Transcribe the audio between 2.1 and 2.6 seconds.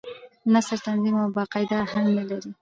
نه لري.